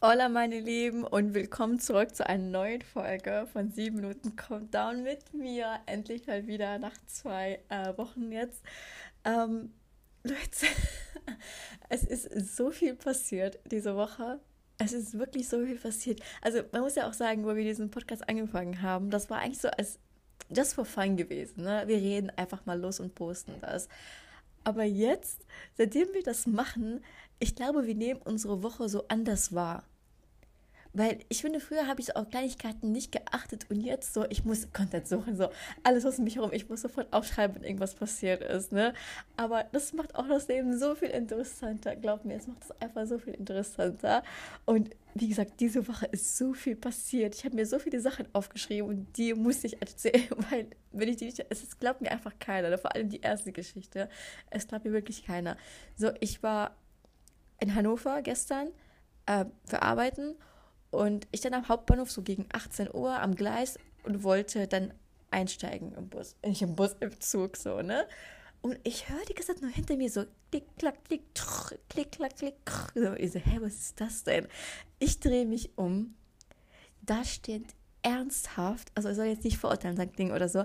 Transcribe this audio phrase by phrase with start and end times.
[0.00, 5.34] Hola meine Lieben und willkommen zurück zu einer neuen Folge von 7 Minuten Countdown mit
[5.34, 5.80] mir.
[5.86, 8.62] Endlich mal wieder nach zwei äh, Wochen jetzt.
[9.24, 9.72] Ähm,
[10.22, 10.66] Leute,
[11.88, 14.38] es ist so viel passiert diese Woche.
[14.78, 16.20] Es ist wirklich so viel passiert.
[16.42, 19.60] Also man muss ja auch sagen, wo wir diesen Podcast angefangen haben, das war eigentlich
[19.60, 19.98] so als
[20.48, 21.64] just for fun gewesen.
[21.64, 21.82] Ne?
[21.86, 23.88] Wir reden einfach mal los und posten das.
[24.62, 25.44] Aber jetzt,
[25.76, 27.02] seitdem wir das machen,
[27.40, 29.84] ich glaube, wir nehmen unsere Woche so anders wahr.
[30.92, 34.44] Weil ich finde, früher habe ich so auf Kleinigkeiten nicht geachtet und jetzt so, ich
[34.44, 35.50] muss Content suchen, so
[35.82, 38.94] alles was um mich herum, ich muss sofort aufschreiben, wenn irgendwas passiert ist, ne?
[39.36, 43.06] Aber das macht auch das Leben so viel interessanter, glaub mir, es macht es einfach
[43.06, 44.22] so viel interessanter.
[44.64, 47.34] Und wie gesagt, diese Woche ist so viel passiert.
[47.34, 51.16] Ich habe mir so viele Sachen aufgeschrieben und die muss ich erzählen, weil wenn ich
[51.16, 52.78] die nicht, es glaubt mir einfach keiner, ne?
[52.78, 54.08] vor allem die erste Geschichte,
[54.50, 55.56] es glaubt mir wirklich keiner.
[55.96, 56.76] So, ich war
[57.60, 58.68] in Hannover gestern
[59.26, 60.36] äh, für Arbeiten
[60.90, 64.94] und ich dann am Hauptbahnhof so gegen 18 Uhr am Gleis und wollte dann
[65.30, 66.36] einsteigen im Bus.
[66.44, 68.06] Nicht im Bus, im Zug so, ne?
[68.60, 72.36] Und ich höre die ganze nur hinter mir so klick, klack, klick, trch, klick, klack,
[72.36, 72.54] klick.
[72.94, 74.48] So, ich so, hä, was ist das denn?
[74.98, 76.14] Ich drehe mich um.
[77.02, 77.66] Da steht
[78.02, 80.64] ernsthaft, also ich soll jetzt nicht verurteilen, sein Ding oder so,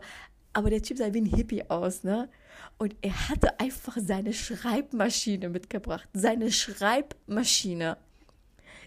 [0.53, 2.29] aber der Typ sah wie ein Hippie aus, ne?
[2.77, 6.07] Und er hatte einfach seine Schreibmaschine mitgebracht.
[6.13, 7.97] Seine Schreibmaschine.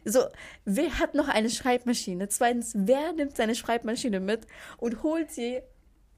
[0.08, 0.24] So,
[0.64, 2.28] wer hat noch eine Schreibmaschine?
[2.28, 4.46] Zweitens, wer nimmt seine Schreibmaschine mit
[4.78, 5.60] und holt sie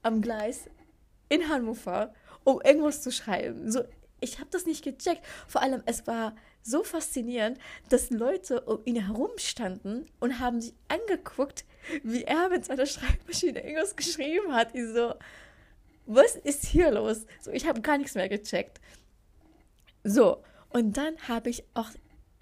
[0.03, 0.69] am Gleis
[1.27, 3.71] in Hannover, um irgendwas zu schreiben?
[3.71, 3.83] So,
[4.21, 5.25] ich habe das nicht gecheckt.
[5.47, 7.57] Vor allem, es war so faszinierend,
[7.89, 11.65] dass Leute um ihn herum standen und haben sich angeguckt,
[12.03, 14.75] wie er mit seiner Schreibmaschine irgendwas geschrieben hat.
[14.75, 15.15] Ich so,
[16.05, 17.25] was ist hier los?
[17.41, 18.79] So, ich habe gar nichts mehr gecheckt.
[20.03, 21.89] So, und dann habe ich auch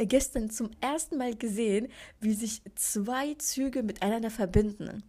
[0.06, 1.88] gestern zum ersten Mal gesehen,
[2.20, 5.04] wie sich zwei Züge miteinander verbinden.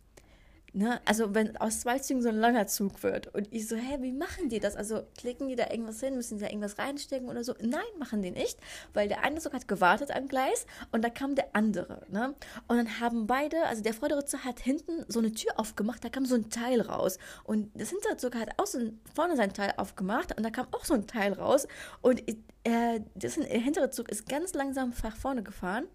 [0.79, 1.01] Ne?
[1.05, 4.13] Also wenn aus zwei Zügen so ein langer Zug wird und ich so, hä, wie
[4.13, 4.77] machen die das?
[4.77, 7.53] Also klicken die da irgendwas hin, müssen sie da irgendwas reinstecken oder so?
[7.61, 8.61] Nein, machen die nicht,
[8.95, 12.07] weil der eine Zug hat gewartet am Gleis und da kam der andere.
[12.11, 12.33] Ne?
[12.69, 16.11] Und dann haben beide, also der vordere Zug hat hinten so eine Tür aufgemacht, da
[16.11, 18.79] kam so ein Teil raus und das hintere Zug hat auch so
[19.13, 21.67] vorne sein Teil aufgemacht und da kam auch so ein Teil raus
[22.03, 22.23] und
[22.63, 25.89] äh, das hintere Zug ist ganz langsam nach vorne gefahren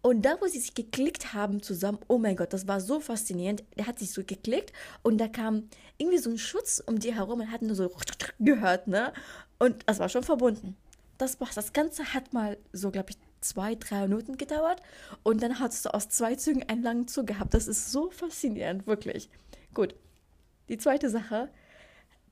[0.00, 3.64] und da, wo sie sich geklickt haben zusammen, oh mein Gott, das war so faszinierend.
[3.76, 4.72] Der hat sich so geklickt
[5.02, 7.90] und da kam irgendwie so ein Schutz um die herum und hat nur so
[8.38, 9.12] gehört, ne?
[9.58, 10.76] Und das war schon verbunden.
[11.18, 11.36] Das.
[11.54, 14.80] Das Ganze hat mal so, glaube ich, zwei, drei Minuten gedauert
[15.24, 17.54] und dann hattest du aus zwei Zügen einen langen Zug gehabt.
[17.54, 19.28] Das ist so faszinierend, wirklich.
[19.74, 19.94] Gut.
[20.68, 21.48] Die zweite Sache,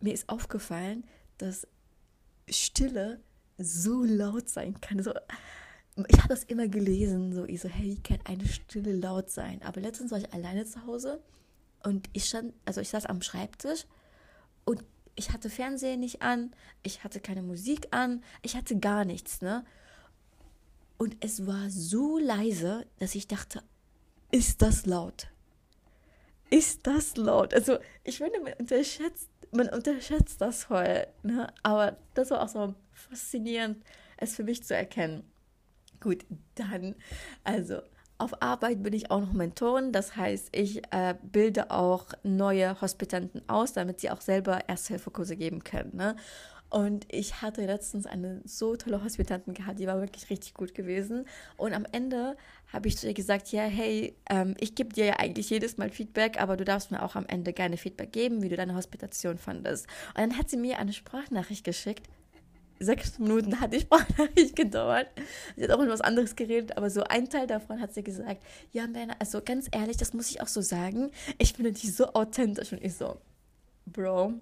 [0.00, 1.04] mir ist aufgefallen,
[1.38, 1.66] dass
[2.48, 3.20] Stille
[3.58, 5.02] so laut sein kann.
[5.02, 5.12] So,
[6.08, 9.62] ich habe das immer gelesen, so ich so, hey, kann eine Stille laut sein?
[9.62, 11.22] Aber letztens war ich alleine zu Hause
[11.82, 13.86] und ich stand, also ich saß am Schreibtisch
[14.64, 14.84] und
[15.14, 16.52] ich hatte Fernsehen nicht an,
[16.82, 19.64] ich hatte keine Musik an, ich hatte gar nichts, ne?
[20.98, 23.62] Und es war so leise, dass ich dachte,
[24.30, 25.28] ist das laut?
[26.50, 27.54] Ist das laut?
[27.54, 31.52] Also, ich finde, man unterschätzt, man unterschätzt das voll, ne?
[31.62, 33.82] Aber das war auch so faszinierend,
[34.16, 35.24] es für mich zu erkennen.
[36.06, 36.24] Gut,
[36.54, 36.94] dann,
[37.42, 37.80] also
[38.16, 39.90] auf Arbeit bin ich auch noch Mentorin.
[39.90, 45.64] Das heißt, ich äh, bilde auch neue Hospitanten aus, damit sie auch selber Ersthilfekurse geben
[45.64, 45.96] können.
[45.96, 46.14] Ne?
[46.70, 51.26] Und ich hatte letztens eine so tolle Hospitantin gehabt, die war wirklich richtig gut gewesen.
[51.56, 52.36] Und am Ende
[52.72, 55.90] habe ich zu ihr gesagt, ja, hey, ähm, ich gebe dir ja eigentlich jedes Mal
[55.90, 59.38] Feedback, aber du darfst mir auch am Ende gerne Feedback geben, wie du deine Hospitation
[59.38, 59.88] fandest.
[60.10, 62.08] Und dann hat sie mir eine Sprachnachricht geschickt
[62.78, 65.08] sechs Minuten hat die Sprachnachricht gedauert.
[65.56, 68.42] Sie hat auch über was anderes geredet, aber so ein Teil davon hat sie gesagt,
[68.72, 72.12] ja, Männer, also ganz ehrlich, das muss ich auch so sagen, ich finde die so
[72.14, 73.18] authentisch und ich so,
[73.86, 74.34] Bro,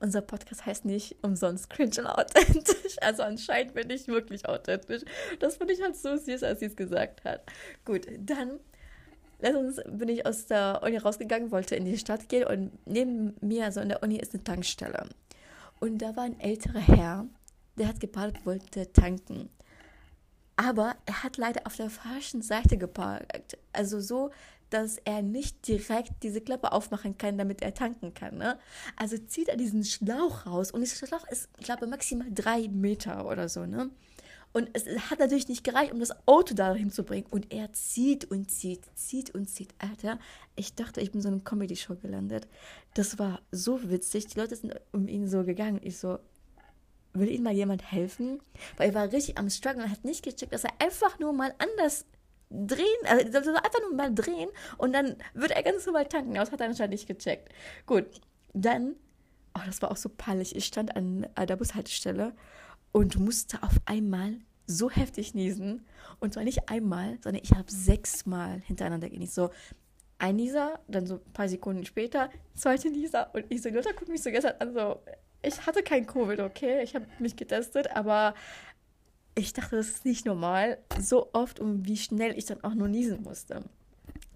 [0.00, 2.76] unser Podcast heißt nicht umsonst cringe und authentisch.
[3.02, 5.02] Also anscheinend bin ich wirklich authentisch.
[5.38, 7.42] Das finde ich halt so süß, als sie es gesagt hat.
[7.84, 8.58] Gut, dann
[9.38, 13.64] letztens bin ich aus der Uni rausgegangen, wollte in die Stadt gehen und neben mir,
[13.64, 15.06] also in der Uni, ist eine Tankstelle.
[15.80, 17.26] Und da war ein älterer Herr,
[17.76, 19.50] der hat geparkt, wollte tanken.
[20.56, 23.58] Aber er hat leider auf der falschen Seite geparkt.
[23.72, 24.30] Also so,
[24.70, 28.38] dass er nicht direkt diese Klappe aufmachen kann, damit er tanken kann.
[28.38, 28.58] Ne?
[28.96, 33.26] Also zieht er diesen Schlauch raus und dieser Schlauch ist, ich glaube, maximal drei Meter
[33.26, 33.66] oder so.
[33.66, 33.90] Ne?
[34.56, 37.26] Und es hat natürlich nicht gereicht, um das Auto dahin zu bringen.
[37.28, 39.74] Und er zieht und zieht, zieht und zieht.
[39.76, 40.18] Alter,
[40.54, 42.48] ich dachte, ich bin so in einer Comedy-Show gelandet.
[42.94, 44.28] Das war so witzig.
[44.28, 45.78] Die Leute sind um ihn so gegangen.
[45.82, 46.20] Ich so,
[47.12, 48.40] will ihm mal jemand helfen?
[48.78, 51.52] Weil er war richtig am Struggle und hat nicht gecheckt, dass er einfach nur mal
[51.58, 52.06] anders
[52.48, 54.48] drehen, also einfach nur mal drehen
[54.78, 56.32] und dann wird er ganz normal tanken.
[56.32, 57.52] Das hat er anscheinend nicht gecheckt.
[57.84, 58.06] Gut,
[58.54, 58.96] dann,
[59.54, 60.56] oh, das war auch so peinlich.
[60.56, 62.32] Ich stand an der Bushaltestelle
[62.96, 65.84] und musste auf einmal so heftig niesen.
[66.18, 69.34] Und zwar nicht einmal, sondern ich habe sechsmal hintereinander genießt.
[69.34, 69.50] So
[70.16, 73.34] ein Nieser, dann so ein paar Sekunden später, zweite Nieser.
[73.34, 75.02] Und ich so, Lothar guckt mich so gestern an, so,
[75.42, 76.82] ich hatte kein Covid, okay?
[76.82, 78.32] Ich habe mich getestet, aber
[79.34, 82.88] ich dachte, das ist nicht normal, so oft und wie schnell ich dann auch nur
[82.88, 83.62] niesen musste.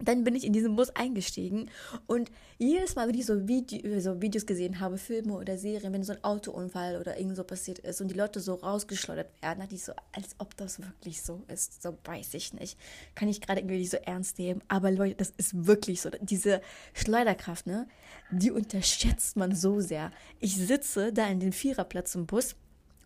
[0.03, 1.71] Dann bin ich in diesen Bus eingestiegen
[2.07, 6.03] und jedes Mal, wenn ich so, Video, so, Videos gesehen habe, Filme oder Serien, wenn
[6.03, 9.75] so ein Autounfall oder irgend so passiert ist und die Leute so rausgeschleudert werden, hatte
[9.75, 11.83] ich so, als ob das wirklich so ist.
[11.83, 12.79] So weiß ich nicht.
[13.15, 14.63] Kann ich gerade irgendwie nicht so ernst nehmen.
[14.69, 16.11] Aber Leute, das ist wirklich so.
[16.21, 16.61] Diese
[16.95, 17.87] Schleuderkraft, ne,
[18.31, 20.11] die unterschätzt man so sehr.
[20.39, 22.57] Ich sitze da in den Viererplatz im Bus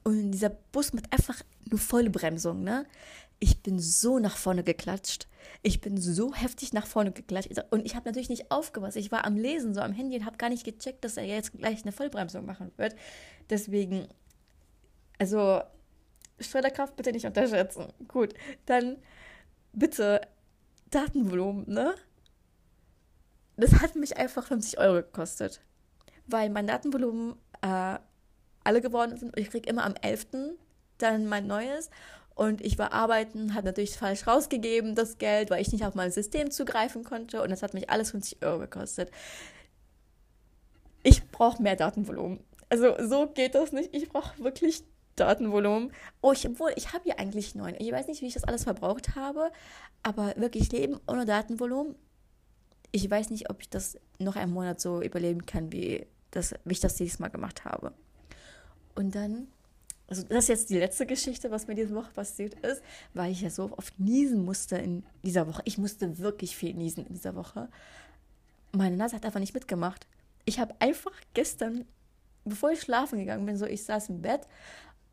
[0.04, 2.86] und dieser Bus mit einfach nur volle Bremsung, ne?
[3.44, 5.28] Ich bin so nach vorne geklatscht.
[5.60, 7.50] Ich bin so heftig nach vorne geklatscht.
[7.68, 8.96] Und ich habe natürlich nicht aufgepasst.
[8.96, 11.52] Ich war am Lesen, so am Handy und habe gar nicht gecheckt, dass er jetzt
[11.52, 12.96] gleich eine Vollbremsung machen wird.
[13.50, 14.08] Deswegen,
[15.18, 15.60] also,
[16.40, 17.92] Schleuderkraft bitte nicht unterschätzen.
[18.08, 18.32] Gut,
[18.64, 18.96] dann
[19.74, 20.22] bitte
[20.88, 21.94] Datenvolumen, ne?
[23.58, 25.60] Das hat mich einfach 50 Euro gekostet.
[26.26, 27.98] Weil mein Datenvolumen äh,
[28.64, 29.38] alle geworden sind.
[29.38, 30.28] Ich kriege immer am 11.
[30.96, 31.90] dann mein neues.
[32.34, 36.10] Und ich war arbeiten, habe natürlich falsch rausgegeben, das Geld, weil ich nicht auf mein
[36.10, 37.42] System zugreifen konnte.
[37.42, 39.10] Und das hat mich alles 50 Euro gekostet.
[41.04, 42.40] Ich brauche mehr Datenvolumen.
[42.70, 43.94] Also so geht das nicht.
[43.94, 44.82] Ich brauche wirklich
[45.16, 45.92] Datenvolumen.
[46.22, 47.76] Oh, ich, obwohl, ich habe hier eigentlich neun.
[47.78, 49.52] Ich weiß nicht, wie ich das alles verbraucht habe,
[50.02, 51.94] aber wirklich Leben ohne Datenvolumen.
[52.90, 56.72] Ich weiß nicht, ob ich das noch einen Monat so überleben kann, wie, das, wie
[56.72, 57.92] ich das dieses Mal gemacht habe.
[58.94, 59.48] Und dann,
[60.08, 62.82] also das ist jetzt die letzte Geschichte, was mir diese Woche passiert ist,
[63.14, 65.62] weil ich ja so oft niesen musste in dieser Woche.
[65.64, 67.68] Ich musste wirklich viel niesen in dieser Woche.
[68.72, 70.06] Meine Nase hat einfach nicht mitgemacht.
[70.44, 71.86] Ich habe einfach gestern,
[72.44, 74.42] bevor ich schlafen gegangen bin, so ich saß im Bett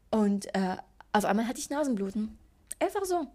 [0.09, 0.75] und äh,
[1.13, 2.38] auf einmal hatte ich Nasenbluten.
[2.79, 3.27] Einfach so.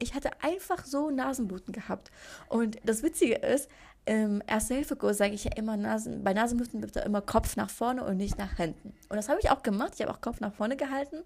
[0.00, 2.10] Ich hatte einfach so Nasenbluten gehabt.
[2.48, 3.68] Und das Witzige ist,
[4.06, 8.18] im Erste-Hilfe-Kurs sage ich ja immer, Nasen, bei Nasenbluten bitte immer Kopf nach vorne und
[8.18, 8.94] nicht nach hinten.
[9.08, 9.92] Und das habe ich auch gemacht.
[9.94, 11.22] Ich habe auch Kopf nach vorne gehalten.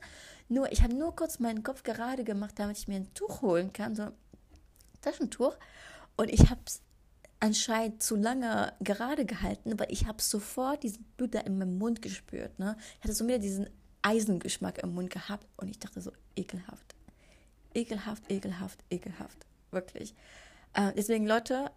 [0.49, 3.73] Nur, ich habe nur kurz meinen Kopf gerade gemacht, damit ich mir ein Tuch holen
[3.73, 4.13] kann, so ein
[5.01, 5.57] Taschentuch.
[6.17, 6.81] Und ich habe es
[7.41, 12.01] anscheinend zu lange gerade gehalten, weil ich habe sofort diesen Blut da in meinem Mund
[12.01, 12.59] gespürt.
[12.59, 12.77] Ne?
[12.99, 13.69] Ich hatte so wieder diesen
[14.03, 16.95] Eisengeschmack im Mund gehabt und ich dachte so, ekelhaft.
[17.75, 19.47] Ekelhaft, ekelhaft, ekelhaft.
[19.71, 20.15] Wirklich.
[20.75, 21.71] Äh, deswegen, Leute,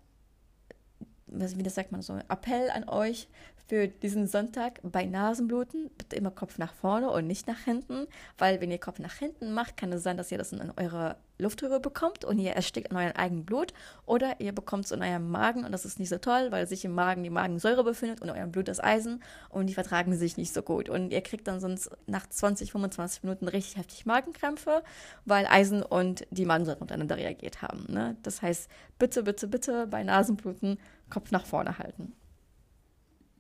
[1.32, 3.28] wie das sagt man so, Appell an euch
[3.72, 8.06] für diesen Sonntag bei Nasenbluten, bitte immer Kopf nach vorne und nicht nach hinten,
[8.38, 11.16] weil wenn ihr Kopf nach hinten macht, kann es sein, dass ihr das in eure
[11.38, 13.74] Luftröhre bekommt und ihr erstickt in eurem eigenen Blut
[14.06, 16.84] oder ihr bekommt es in eurem Magen und das ist nicht so toll, weil sich
[16.84, 20.36] im Magen die Magensäure befindet und in eurem Blut das Eisen und die vertragen sich
[20.36, 24.84] nicht so gut und ihr kriegt dann sonst nach 20, 25 Minuten richtig heftig Magenkrämpfe,
[25.24, 27.86] weil Eisen und die Magensäure miteinander reagiert haben.
[27.88, 28.18] Ne?
[28.22, 28.70] Das heißt,
[29.00, 30.78] bitte, bitte, bitte bei Nasenbluten
[31.12, 32.14] Kopf nach vorne halten.